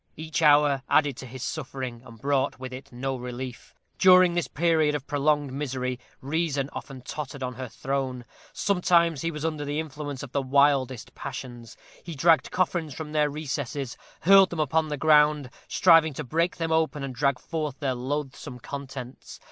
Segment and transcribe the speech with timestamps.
[0.17, 3.75] Each hour added to his suffering, and brought with it no relief.
[3.99, 8.25] During this period of prolonged misery reason often tottered on her throne.
[8.51, 11.77] Sometimes he was under the influence of the wildest passions.
[12.03, 16.71] He dragged coffins from their recesses, hurled them upon the ground, striving to break them
[16.71, 19.39] open and drag forth their loathsome contents.